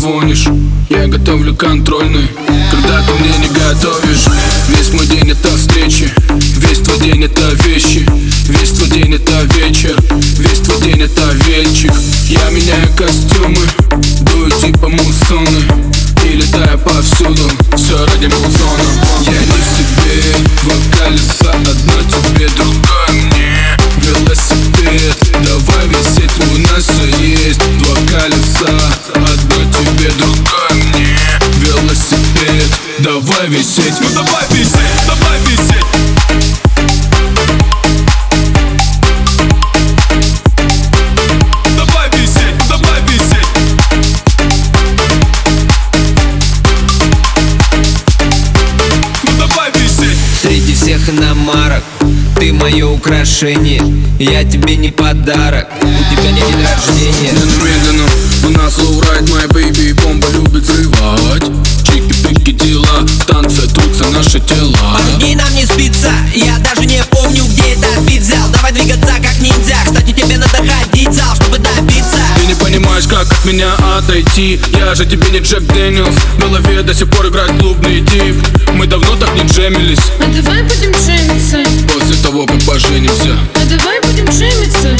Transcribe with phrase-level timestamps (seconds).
[0.00, 0.34] довольный
[2.70, 4.26] Когда ты мне не готовишь.
[4.68, 6.10] Весь мой день это встречи
[6.56, 8.06] Весь твой день это вещи.
[8.48, 9.96] Весь твой день это вечер
[10.38, 11.92] Весь твой день это вечер
[12.28, 13.66] Я меняю костюмы
[14.32, 15.64] Дую типа муссоны.
[16.24, 18.84] И летаю повсюду Все ради музона
[19.26, 20.22] Я не себе
[20.62, 23.76] Два колеса Одно тебе, другое мне.
[23.96, 26.88] Велосипед Давай висеть, у нас
[30.18, 31.18] Другое мне.
[31.58, 33.94] Велосипед Давай висеть.
[34.02, 35.86] Ну давай висеть, давай висеть.
[41.78, 43.48] Давай висеть, давай висеть.
[49.22, 50.18] Ну давай висеть.
[50.42, 51.82] Среди всех иномарок
[52.38, 53.82] Ты мое украшение.
[54.18, 55.68] Я тебе не подарок.
[55.80, 57.32] У тебя не день рождения
[73.00, 74.60] понимаешь, как от меня отойти?
[74.78, 76.14] Я же тебе не Джек Дэниелс.
[76.36, 78.36] В голове до сих пор играет клубный тип.
[78.74, 80.00] Мы давно так не джемились.
[80.18, 81.58] А давай будем джемиться,
[81.92, 83.36] После того, как поженимся.
[83.54, 84.96] А давай будем джемиться.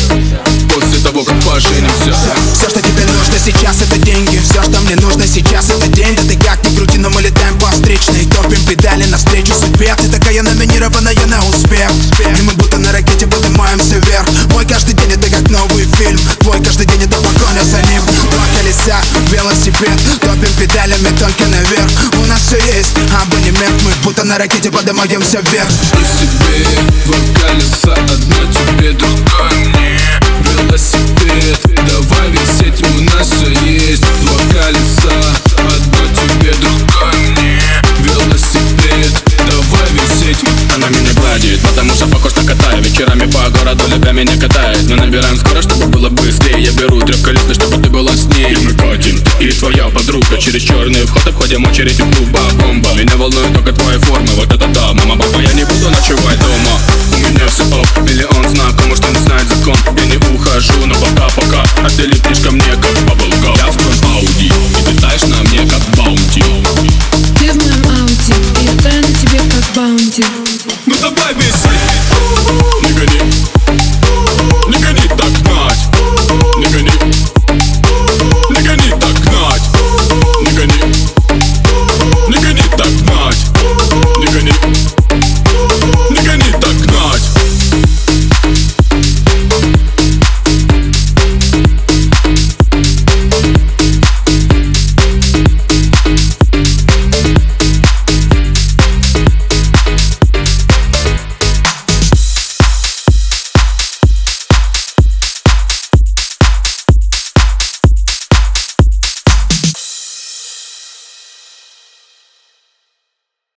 [0.74, 2.14] После того, как поженимся.
[2.54, 4.40] Все, что тебе нужно сейчас, это деньги.
[4.44, 6.14] Все, что мне нужно сейчас, это день.
[6.16, 8.26] Да ты как ни крути, но мы летаем по встречной.
[8.26, 9.52] Топим педали навстречу.
[9.54, 11.90] Судьбе Ты такая номинированная на успех.
[12.20, 13.99] И мы будто на ракете поднимаемся
[24.10, 25.70] будто на ракете поднимаемся вверх.
[25.70, 26.66] И себе
[27.06, 30.00] два колеса Одно тебе, другое мне
[30.40, 34.04] Велосипед Давай висеть, у нас все есть.
[34.22, 35.14] Два колеса
[35.58, 37.62] Одно тебе, другое мне
[38.00, 39.12] Велосипед
[39.46, 40.44] Давай висеть
[40.74, 42.74] Она меня гладит, потому что похож на кота.
[42.80, 44.88] Вечерами по городу любя меня катает.
[44.88, 46.60] Мы набираем скорость, чтобы было быстрее.
[46.60, 48.52] Я беру трехколесный, чтобы ты была с ней.
[48.52, 51.26] И мы катим, ты и твоя подруга Через черный вход.
[51.26, 52.29] Обходим очередь у клуба